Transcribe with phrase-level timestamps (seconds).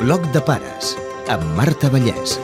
[0.00, 0.94] Bloc de pares
[1.28, 2.38] amb Marta Vallès.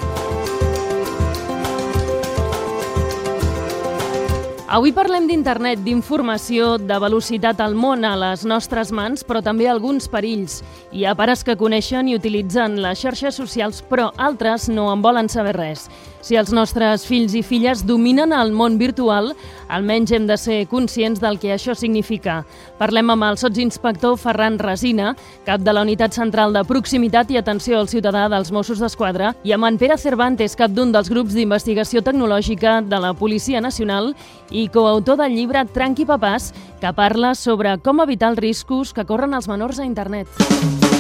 [4.77, 10.05] Avui parlem d'internet, d'informació, de velocitat al món a les nostres mans, però també alguns
[10.13, 10.59] perills.
[10.93, 15.33] Hi ha pares que coneixen i utilitzen les xarxes socials, però altres no en volen
[15.33, 15.87] saber res.
[16.27, 19.29] Si els nostres fills i filles dominen el món virtual,
[19.71, 22.41] almenys hem de ser conscients del que això significa.
[22.81, 25.13] Parlem amb el sotsinspector Ferran Resina,
[25.47, 29.55] cap de la Unitat Central de Proximitat i Atenció al Ciutadà dels Mossos d'Esquadra, i
[29.55, 34.11] amb en Pere Cervantes, cap d'un dels grups d'investigació tecnològica de la Policia Nacional
[34.51, 36.51] i coautor del llibre Tranqui Papàs,
[36.83, 40.96] que parla sobre com evitar els riscos que corren els menors a internet.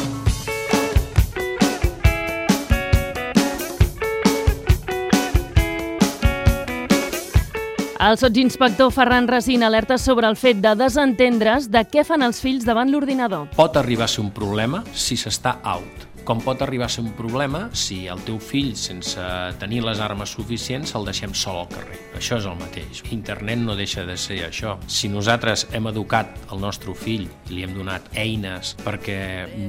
[8.06, 12.62] El sotsinspector Ferran Resina alerta sobre el fet de desentendre's de què fan els fills
[12.68, 13.48] davant l'ordinador.
[13.58, 17.12] Pot arribar a ser un problema si s'està out com pot arribar a ser un
[17.14, 19.22] problema si el teu fill, sense
[19.60, 22.00] tenir les armes suficients, el deixem sol al carrer.
[22.18, 23.04] Això és el mateix.
[23.14, 24.74] Internet no deixa de ser això.
[24.90, 29.20] Si nosaltres hem educat el nostre fill i li hem donat eines perquè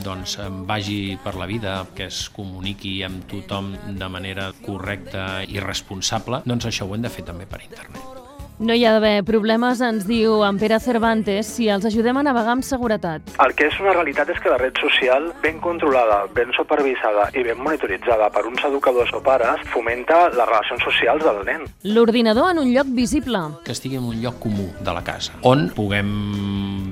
[0.02, 6.42] doncs, vagi per la vida, que es comuniqui amb tothom de manera correcta i responsable,
[6.50, 8.17] doncs això ho hem de fer també per internet.
[8.58, 12.56] No hi ha d'haver problemes, ens diu en Pere Cervantes, si els ajudem a navegar
[12.56, 13.28] amb seguretat.
[13.44, 17.44] El que és una realitat és que la red social, ben controlada, ben supervisada i
[17.46, 21.68] ben monitoritzada per uns educadors o pares, fomenta les relacions socials del nen.
[21.86, 23.44] L'ordinador en un lloc visible.
[23.62, 26.10] Que estigui en un lloc comú de la casa, on puguem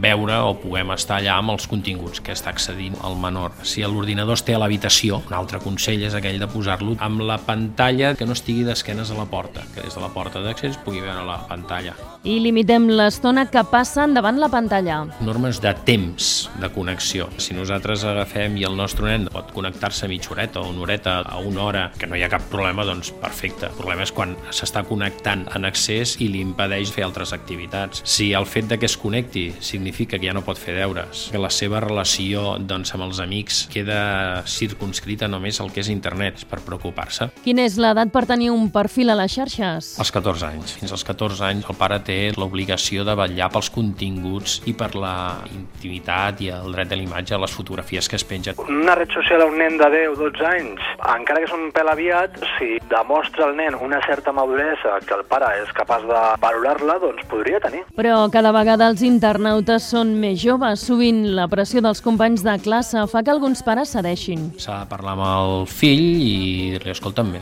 [0.06, 3.58] veure o puguem estar allà amb els continguts que està accedint el menor.
[3.66, 7.40] Si l'ordinador es té a l'habitació, un altre consell és aquell de posar-lo amb la
[7.42, 11.02] pantalla que no estigui d'esquenes a la porta, que des de la porta d'accés pugui
[11.02, 11.96] veure la pantalla pantalla.
[12.26, 15.04] I limitem l'estona que passen davant la pantalla.
[15.22, 17.28] Normes de temps de connexió.
[17.38, 21.38] Si nosaltres agafem i el nostre nen pot connectar-se mitja horeta o una horeta a
[21.38, 23.70] una hora, que no hi ha cap problema, doncs perfecte.
[23.70, 28.02] El problema és quan s'està connectant en accés i li impedeix fer altres activitats.
[28.10, 31.42] Si el fet de que es connecti significa que ja no pot fer deures, que
[31.42, 36.50] la seva relació doncs, amb els amics queda circunscrita només al que és internet, és
[36.50, 37.30] per preocupar-se.
[37.46, 39.94] Quina és l'edat per tenir un perfil a les xarxes?
[40.02, 40.74] Als 14 anys.
[40.80, 45.16] Fins als 14 anys el pare té l'obligació de vetllar pels continguts i per la
[45.54, 48.60] intimitat i el dret de l'imatge a les fotografies que es pengen.
[48.66, 51.92] Una red social a un nen de 10 12 anys, encara que és un pèl
[51.92, 56.98] aviat, si demostra al nen una certa maduresa que el pare és capaç de valorar-la,
[57.04, 57.84] doncs podria tenir.
[57.98, 60.86] Però cada vegada els internautes són més joves.
[60.86, 64.50] Sovint la pressió dels companys de classe fa que alguns pares cedeixin.
[64.62, 66.36] S'ha de parlar amb el fill i
[66.76, 67.34] dir-li, escolta'm,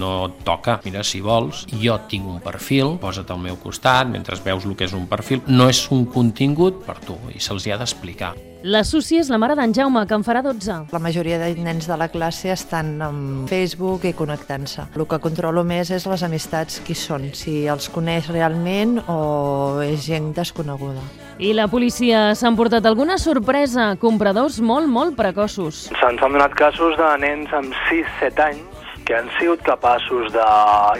[0.00, 4.68] no toca, mira, si vols, jo tinc un perfil, posa't al meu costat mentre veus
[4.68, 5.42] el que és un perfil.
[5.48, 8.34] No és un contingut per tu i se'ls hi ha d'explicar.
[8.60, 10.74] La Susi és la mare d'en Jaume, que en farà 12.
[10.92, 14.84] La majoria de nens de la classe estan amb Facebook i connectant-se.
[14.92, 20.04] El que controlo més és les amistats, qui són, si els coneix realment o és
[20.04, 21.00] gent desconeguda.
[21.40, 23.94] I la policia s'ha emportat alguna sorpresa?
[23.96, 25.86] Compradors molt, molt precoços.
[25.96, 28.79] Se'ns han donat casos de nens amb 6-7 anys
[29.10, 30.42] que han sigut capaços de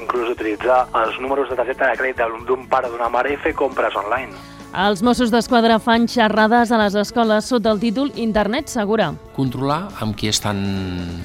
[0.01, 3.53] inclús utilitzar els números de targeta de crèdit d'un pare o d'una mare i fer
[3.55, 4.35] compres online.
[4.75, 9.13] Els Mossos d'Esquadra fan xerrades a les escoles sota el títol Internet Segura.
[9.35, 10.61] Controlar amb qui estan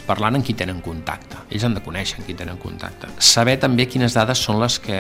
[0.05, 1.39] parlant, amb qui tenen contacte.
[1.49, 3.09] Ells han de conèixer amb qui tenen contacte.
[3.17, 4.99] Saber també quines dades són les que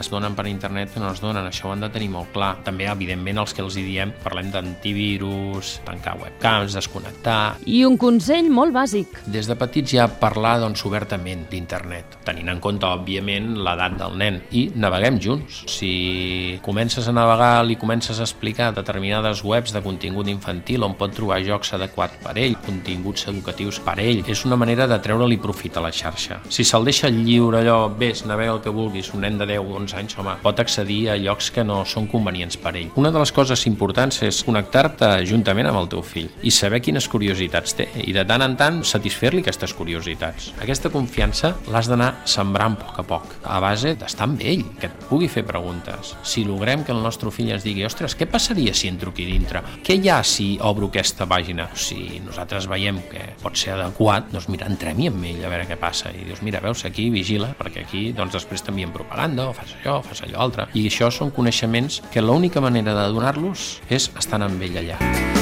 [0.00, 2.52] es donen per internet que no es donen, això ho han de tenir molt clar.
[2.66, 7.56] També, evidentment, els que els hi diem, parlem d'antivirus, tancar webcams, desconnectar...
[7.66, 9.18] I un consell molt bàsic.
[9.34, 14.40] Des de petits ja parlar doncs, obertament d'internet, tenint en compte, òbviament, l'edat del nen.
[14.54, 15.64] I naveguem junts.
[15.74, 21.14] Si comences a navegar, li comences a explicar determinades webs de contingut infantil on pot
[21.14, 24.22] trobar jocs adequats per ell, continguts educatius per ell.
[24.30, 26.40] És una manera de treure-li profit a la xarxa.
[26.48, 29.78] Si se'l deixa lliure allò, vés, navega el que vulguis, un nen de 10 o
[29.80, 32.92] 11 anys, home, pot accedir a llocs que no són convenients per ell.
[33.00, 37.08] Una de les coses importants és connectar-te juntament amb el teu fill i saber quines
[37.10, 40.52] curiositats té i de tant en tant satisfer-li aquestes curiositats.
[40.62, 44.88] Aquesta confiança l'has d'anar sembrant a poc a poc, a base d'estar amb ell, que
[44.88, 46.14] et pugui fer preguntes.
[46.26, 49.62] Si logrem que el nostre fill ens digui ostres, què passaria si entro aquí dintre?
[49.84, 51.68] Què hi ha si obro aquesta pàgina?
[51.74, 55.78] Si nosaltres veiem que pot ser adequat, doncs mira, entrem-hi amb ell a veure què
[55.78, 56.10] passa.
[56.10, 60.00] I dius, mira, veus, aquí vigila, perquè aquí doncs després t'envien propaganda, o fas això,
[60.00, 60.66] o fas allò altre.
[60.74, 65.33] I això són coneixements que l'única manera de donar-los és estar amb ell allà.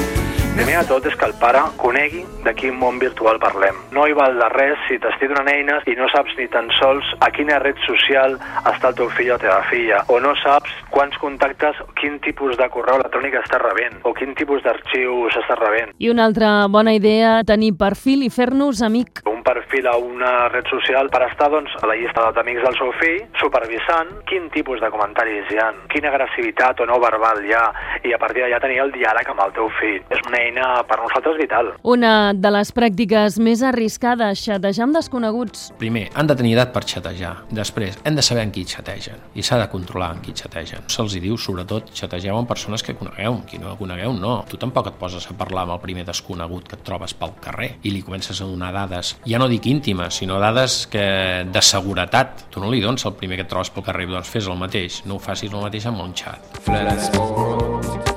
[0.53, 3.79] Primer de tot és que el pare conegui de quin món virtual parlem.
[3.97, 7.09] No hi val de res si t'estic donant eines i no saps ni tan sols
[7.25, 8.37] a quina red social
[8.69, 12.61] està el teu fill o la teva filla, o no saps quants contactes, quin tipus
[12.61, 15.97] de correu electrònic està rebent, o quin tipus d'arxiu s'està rebent.
[15.97, 19.25] I una altra bona idea, tenir perfil i fer-nos amic.
[19.43, 22.93] Un perfil a una red social per estar doncs, a la llista d'amics del seu
[23.01, 27.63] fill, supervisant quin tipus de comentaris hi ha, quina agressivitat o no verbal hi ha,
[28.07, 29.99] i a partir d'allà tenir el diàleg amb el teu fill.
[30.15, 31.73] És una eina per nosaltres vital.
[31.83, 35.65] Una de les pràctiques més arriscades, xatejar amb desconeguts.
[35.83, 37.33] Primer, han de tenir edat per xatejar.
[37.51, 40.87] Després, hem de saber en qui xategen i s'ha de controlar en qui xategen.
[40.87, 43.41] Se'ls diu, sobretot, xategeu amb persones que conegueu.
[43.51, 44.39] Qui no conegueu, no.
[44.47, 47.73] Tu tampoc et poses a parlar amb el primer desconegut que et trobes pel carrer
[47.83, 51.05] i li comences a donar dades, ja no dic íntimes, sinó dades que
[51.49, 52.47] de seguretat.
[52.53, 55.03] Tu no li dones el primer que et trobes pel carrer, doncs fes el mateix.
[55.09, 56.65] No ho facis el mateix amb un xat.
[56.69, 58.12] Calm.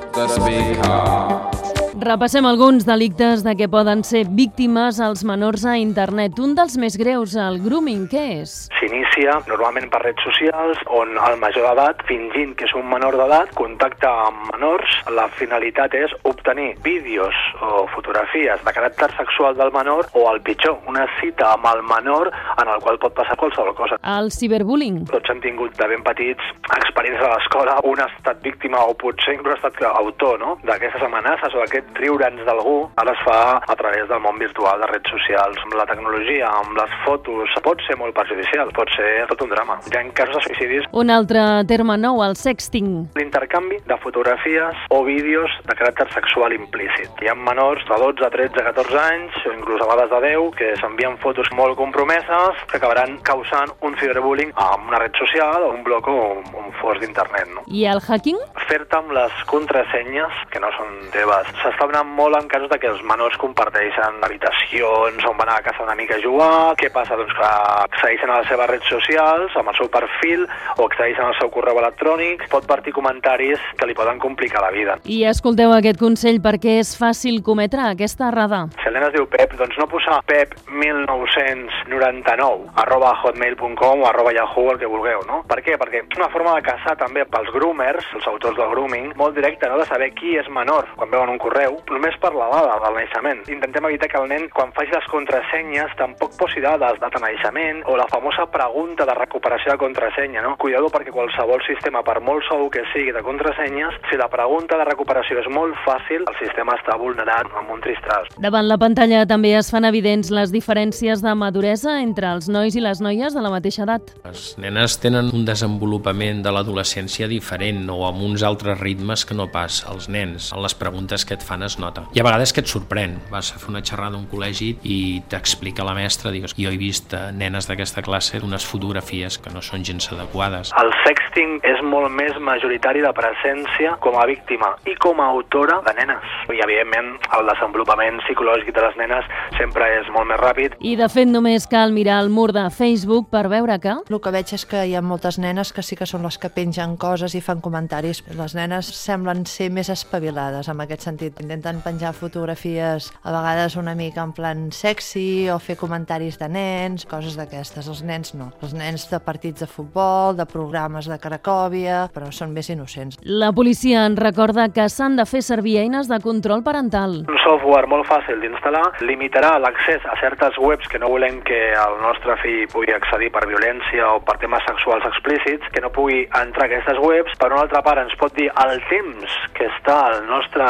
[2.06, 6.36] Repassem alguns delictes de què poden ser víctimes els menors a internet.
[6.38, 8.52] Un dels més greus, el grooming, què és?
[8.78, 13.50] S'inicia normalment per redes socials on el major d'edat, fingint que és un menor d'edat,
[13.58, 14.92] contacta amb menors.
[15.16, 20.78] La finalitat és obtenir vídeos o fotografies de caràcter sexual del menor o, el pitjor,
[20.86, 23.98] una cita amb el menor en el qual pot passar qualsevol cosa.
[24.14, 25.02] El ciberbullying.
[25.10, 29.34] Tots hem tingut de ben petits experiències a l'escola, un ha estat víctima o potser
[29.40, 30.54] inclús ha estat autor no?
[30.62, 34.90] d'aquestes amenaces o d'aquest riure'ns d'algú, ara es fa a través del món virtual, de
[34.90, 39.42] redes socials, amb la tecnologia, amb les fotos, pot ser molt perjudicial, pot ser tot
[39.46, 39.78] un drama.
[39.90, 40.86] Hi ha casos de suïcidis.
[40.92, 42.90] Un altre terme nou, el sexting.
[43.18, 47.10] L'intercanvi de fotografies o vídeos de caràcter sexual implícit.
[47.22, 50.72] Hi ha menors de 12, 13, 14 anys, o inclús a vegades de 10, que
[50.80, 55.82] s'envien fotos molt compromeses que acabaran causant un ciberbullying amb una red social o un
[55.86, 57.50] bloc o un fos d'internet.
[57.54, 57.64] No?
[57.66, 58.38] I el hacking?
[58.68, 61.50] Fer-te amb les contrasenyes, que no són teves.
[61.62, 65.84] S'està donant molt en casos de que els menors comparteixen habitacions on van a casa
[65.84, 66.74] una mica a jugar.
[66.80, 67.18] Què passa?
[67.18, 67.50] Doncs que
[67.86, 70.46] accedeixen a les seves redes socials, amb el seu perfil,
[70.76, 72.46] o accedeixen al seu correu electrònic.
[72.52, 74.98] Pot partir comentaris que li poden complicar la vida.
[75.04, 78.66] I escolteu aquest consell perquè és fàcil cometre aquesta errada.
[78.80, 84.34] Si el nen es diu Pep, doncs no posar Pep 1999 arroba hotmail.com o arroba
[84.34, 85.42] yahoo, el que vulgueu, no?
[85.48, 85.76] Per què?
[85.80, 89.68] Perquè és una forma de caçar també pels groomers, els autors del grooming, molt directe,
[89.70, 89.80] no?
[89.80, 93.42] De saber qui és menor quan veuen un correu, només per la dada del naixement.
[93.52, 97.82] Intentem evitar que el nen, quan faci les contrasenyes, tampoc posi dades, data de naixement,
[97.86, 100.56] o la famosa pregunta de recuperació de contrasenya, no?
[100.60, 104.88] Cuidado perquè qualsevol sistema, per molt segur que sigui de contrasenyes, si la pregunta de
[104.88, 108.30] recuperació és molt fàcil, el sistema està vulnerat amb un tristràs.
[108.42, 112.82] Davant la pantalla també es fan evidents les diferències de maduresa entre els nois i
[112.84, 114.12] les noies de la mateixa edat.
[114.26, 119.48] Les nenes tenen un desenvolupament de l'adolescència diferent o amb uns altres ritmes que no
[119.52, 120.52] pas els nens.
[120.54, 122.06] En les preguntes que et fan es nota.
[122.14, 123.16] I a vegades que et sorprèn.
[123.30, 124.98] Vas a fer una xerrada a un col·legi i
[125.30, 129.62] t'explica la mestra, digues, jo he vist eh, nenes d'aquesta classe unes fotografies que no
[129.62, 130.72] són gens adequades.
[130.76, 135.80] El sexting és molt més majoritari de presència com a víctima i com a autora
[135.86, 136.34] de nenes.
[136.52, 140.76] I, evidentment, el desenvolupament psicològic de les nenes sempre és molt més ràpid.
[140.80, 143.96] I, de fet, només cal mirar el mur de Facebook per veure que...
[144.06, 146.50] El que veig és que hi ha moltes nenes que sí que són les que
[146.52, 148.22] pengen coses i fan comentaris.
[148.36, 151.36] Les nenes semblen ser més espavilades en aquest sentit.
[151.46, 157.04] Intenten penjar fotografies a vegades una mica en plan sexy o fer comentaris de nens,
[157.06, 157.86] coses d'aquestes.
[157.86, 158.48] Els nens no.
[158.66, 163.20] Els nens de partits de futbol, de programes de Cracòvia, però són més innocents.
[163.22, 167.20] La policia en recorda que s'han de fer servir eines de control parental.
[167.30, 171.96] Un software molt fàcil d'instal·lar limitarà l'accés a certes webs que no volem que el
[172.02, 176.66] nostre fill pugui accedir per violència o per temes sexuals explícits, que no pugui entrar
[176.66, 177.38] a aquestes webs.
[177.38, 180.66] Per una altra part, ens pot dir el temps que està el nostre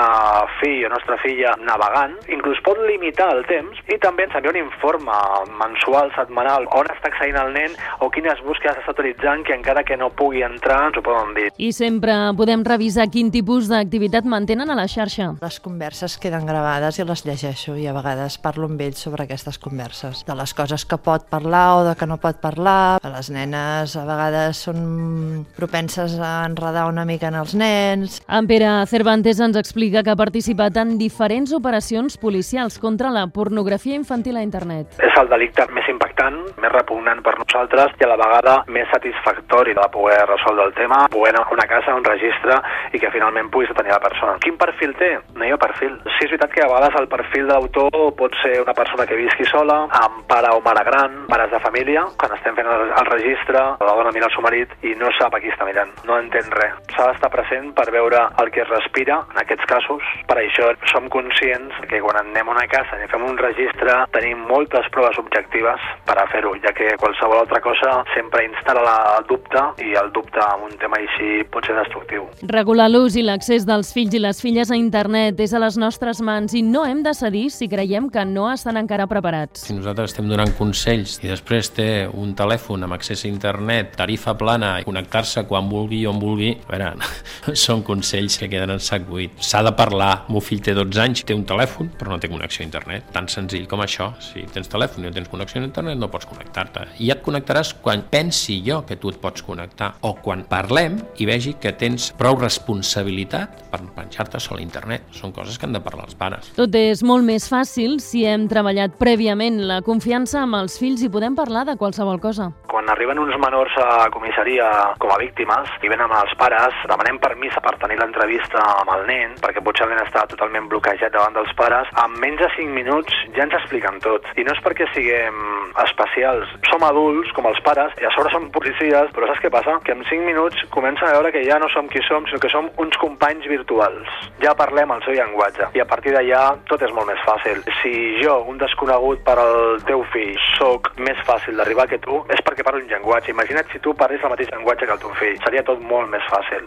[0.61, 4.61] fill o nostra filla navegant, inclús pot limitar el temps i també ens envia un
[4.61, 5.17] informe
[5.61, 9.99] mensual, setmanal, on està accedint el nen o quines búsquedes està utilitzant que encara que
[10.01, 11.49] no pugui entrar ens ho poden dir.
[11.63, 15.33] I sempre podem revisar quin tipus d'activitat mantenen a la xarxa.
[15.43, 19.61] Les converses queden gravades i les llegeixo i a vegades parlo amb ells sobre aquestes
[19.63, 22.99] converses, de les coses que pot parlar o de que no pot parlar.
[23.07, 28.21] Les nenes a vegades són propenses a enredar una mica en els nens.
[28.27, 30.19] En Pere Cervantes ens explica que ha
[30.57, 34.97] participat en diferents operacions policials contra la pornografia infantil a internet.
[34.99, 39.75] És el delicte més impactant, més repugnant per nosaltres i a la vegada més satisfactori
[39.77, 42.57] de poder resoldre el tema, poder anar a una casa, un registre
[42.93, 44.39] i que finalment puguis detenir la persona.
[44.41, 45.13] Quin perfil té?
[45.37, 45.99] No hi ha perfil.
[46.17, 49.45] Sí, és veritat que a vegades el perfil d'autor pot ser una persona que visqui
[49.51, 52.07] sola, amb pare o mare gran, pares de família.
[52.17, 55.37] Quan estem fent el, el registre, la dona mira el seu marit i no sap
[55.37, 56.81] a qui està mirant, no entén res.
[56.97, 61.09] S'ha d'estar present per veure el que es respira, en aquests casos, per això som
[61.12, 65.83] conscients que quan anem a una casa i fem un registre tenim moltes proves objectives
[66.07, 70.41] per a fer-ho, ja que qualsevol altra cosa sempre instal·la la dubte i el dubte
[70.43, 72.26] en un tema així pot ser destructiu.
[72.50, 76.23] Regular l'ús i l'accés dels fills i les filles a internet és a les nostres
[76.25, 79.67] mans i no hem de cedir si creiem que no estan encara preparats.
[79.67, 84.37] Si nosaltres estem donant consells i després té un telèfon amb accés a internet, tarifa
[84.38, 86.93] plana, i connectar-se quan vulgui i on vulgui, a veure,
[87.67, 89.35] són consells que queden en sac buit.
[89.43, 90.26] S'ha de parlar.
[90.37, 93.07] Meu fill té 12 anys, té un telèfon, però no té connexió a internet.
[93.14, 94.11] Tan senzill com això.
[94.21, 96.83] Si tens telèfon i no tens connexió a internet, no pots connectar-te.
[97.00, 101.25] I et connectaràs quan pensi jo que tu et pots connectar o quan parlem i
[101.25, 105.09] vegi que tens prou responsabilitat per penjar-te sol a internet.
[105.16, 106.52] Són coses que han de parlar els pares.
[106.61, 111.09] Tot és molt més fàcil si hem treballat prèviament la confiança amb els fills i
[111.09, 112.52] podem parlar de qualsevol cosa.
[112.76, 114.66] Quan arriben uns menors a comissaria
[115.00, 119.06] com a víctimes i venen amb els pares, demanem permís per tenir l'entrevista amb el
[119.09, 121.88] nen, perquè potser el nen està totalment bloquejat davant dels pares.
[122.02, 124.28] En menys de 5 minuts ja ens expliquen tot.
[124.37, 125.38] I no és perquè siguem
[125.87, 126.52] especials.
[126.68, 129.78] Som adults, com els pares, i a sobre som policies, però saps què passa?
[129.88, 132.52] Que en 5 minuts comença a veure que ja no som qui som, sinó que
[132.52, 134.21] som uns companys virtuals.
[134.45, 135.71] Ja parlem el seu llenguatge.
[135.73, 137.64] I a partir d'allà tot és molt més fàcil.
[137.80, 142.45] Si jo, un desconegut per al teu fill, sóc més fàcil d'arribar que tu, és
[142.45, 143.31] perquè parlo un llenguatge.
[143.31, 145.39] Imagina't si tu parles el mateix llenguatge que el teu fill.
[145.45, 146.67] Seria tot molt més fàcil.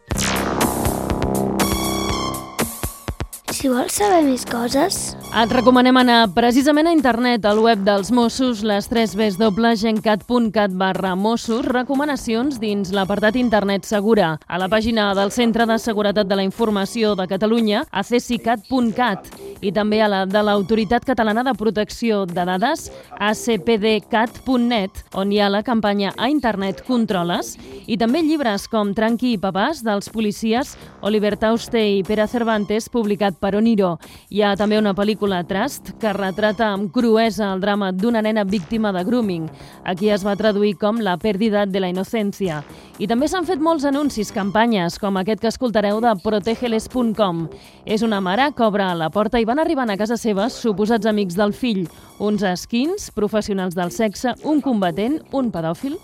[3.60, 8.64] Si vols saber més coses, Et recomanem anar precisament a internet, al web dels Mossos,
[8.66, 15.68] les 3 www.gencat.cat barra Mossos, recomanacions dins l'apartat internet segura, a la pàgina del Centre
[15.70, 19.30] de Seguretat de la Informació de Catalunya, a cesicat.cat,
[19.62, 25.52] i també a la de l'Autoritat Catalana de Protecció de Dades, acpdcat.net, on hi ha
[25.54, 27.54] la campanya a internet Controles,
[27.86, 30.74] i també llibres com Tranqui i papàs, dels policies
[31.06, 34.00] Oliver Tauste i Pere Cervantes, publicat per Oniro.
[34.34, 38.94] Hi ha també una pel·lícula Trust que retrata amb cruesa el drama d'una nena víctima
[38.96, 39.50] de grooming.
[39.84, 42.64] Aquí es va traduir com La pèrdida de la innocència.
[43.00, 47.48] I també s'han fet molts anuncis, campanyes, com aquest que escoltareu de protegeles.com.
[47.86, 51.36] És una mare que obre la porta i van arribant a casa seva suposats amics
[51.36, 51.88] del fill,
[52.20, 56.00] uns esquins, professionals del sexe, un combatent, un pedòfil.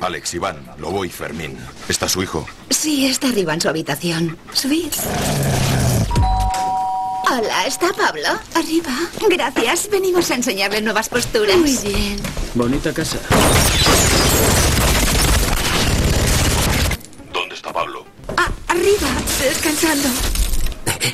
[0.00, 1.56] Alex, Iván, Lobo y Fermín.
[1.88, 2.46] ¿Está su hijo?
[2.70, 4.36] Sí, está arriba en su habitación.
[4.52, 4.92] Subid.
[7.32, 8.26] Hola, ¿está Pablo?
[8.54, 8.90] Arriba.
[9.28, 9.88] Gracias.
[9.88, 11.56] Venimos a enseñarle nuevas posturas.
[11.58, 12.16] Muy bien.
[12.54, 13.18] Bonita casa.
[17.32, 18.04] ¿Dónde está Pablo?
[18.36, 19.08] Ah, arriba,
[19.40, 20.08] descansando.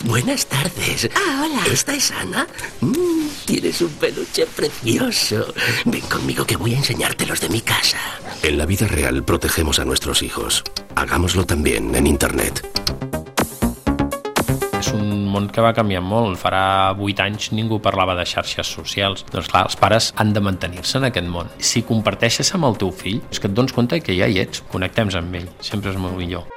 [0.05, 1.11] Buenas tardes.
[1.15, 1.67] Ah, hola.
[1.71, 2.47] ¿Esta es Ana?
[2.81, 5.53] Mm, tienes un peluche precioso.
[5.85, 7.99] Ven conmigo que voy a enseñarte los de mi casa.
[8.43, 10.65] En la vida real protegemos a nuestros hijos.
[10.95, 12.65] Hagámoslo también en Internet.
[15.37, 16.39] Món que va canviar molt.
[16.41, 16.63] Farà
[16.97, 19.27] 8 anys ningú parlava de xarxes socials.
[19.35, 21.53] Doncs clar, els pares han de mantenir-se en aquest món.
[21.61, 24.65] Si comparteixes amb el teu fill, és que et dones compte que ja hi ets.
[24.73, 25.51] Connectem amb ell.
[25.61, 26.56] Sempre és molt millor.